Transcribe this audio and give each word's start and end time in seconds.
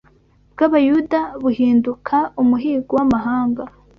bw’Abayuda 0.53 1.19
buhinduka 1.41 2.15
umuhīgo 2.41 2.91
w’amahanga 2.99 3.63